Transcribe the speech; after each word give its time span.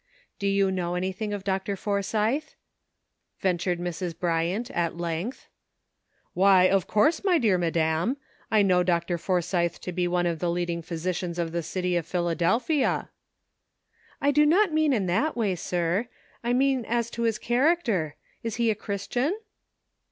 ''Do 0.39 0.47
you 0.47 0.71
know 0.71 0.95
anything 0.95 1.31
of 1.31 1.43
Dr. 1.43 1.75
Forsythe?" 1.75 2.55
ventured 3.39 3.77
Mrs. 3.77 4.17
Bryant, 4.17 4.71
at 4.71 4.97
length. 4.97 5.47
''Why, 6.35 6.67
of 6.67 6.87
course, 6.87 7.23
my 7.23 7.37
dear 7.37 7.59
madam; 7.59 8.17
I 8.49 8.63
know 8.63 8.81
Dr. 8.81 9.19
Forsythe 9.19 9.75
to 9.75 9.91
be 9.91 10.07
one 10.07 10.25
of 10.25 10.39
the 10.39 10.49
leading 10.49 10.81
physi 10.81 11.11
cians 11.11 11.37
of 11.37 11.51
the 11.51 11.61
city 11.61 11.95
of 11.95 12.07
Philadelphia."'' 12.07 13.11
I 14.21 14.31
do 14.31 14.43
not 14.43 14.73
mean 14.73 14.91
in 14.91 15.05
that 15.05 15.37
way, 15.37 15.53
sir; 15.53 16.07
I 16.43 16.51
mean 16.51 16.83
as 16.85 17.11
to 17.11 17.21
his 17.21 17.37
character. 17.37 18.15
Is 18.41 18.55
he 18.55 18.71
a 18.71 18.75
Christian?" 18.75 19.37